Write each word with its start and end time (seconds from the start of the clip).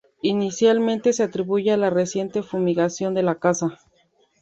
Inicialmente 0.23 1.13
se 1.13 1.21
atribuye 1.21 1.69
a 1.71 1.77
la 1.77 1.91
reciente 1.91 2.41
fumigación 2.41 3.13
de 3.13 3.21
la 3.21 3.35
casa. 3.35 3.79